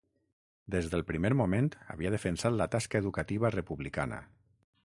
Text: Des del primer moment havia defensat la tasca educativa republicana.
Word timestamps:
Des 0.75 0.87
del 0.93 1.03
primer 1.09 1.31
moment 1.41 1.69
havia 1.95 2.13
defensat 2.15 2.57
la 2.63 2.69
tasca 2.77 3.05
educativa 3.05 3.53
republicana. 3.61 4.23